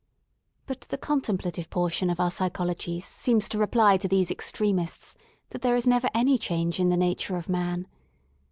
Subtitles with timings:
[0.65, 5.15] But the contemplative portion of our psychologies seems to reply to these extremists
[5.51, 7.87] that there is never any change in the nature of man.